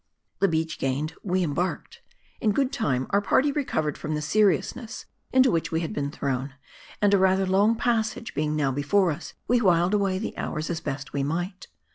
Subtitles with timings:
[0.39, 2.01] THE beach gained, 'we embarked.
[2.39, 6.55] In good time our party recovered from the seriousness into which we had been thrown;
[7.03, 10.81] and a rather long passage being now before us, we whiled away the hours as
[10.81, 11.67] best we might.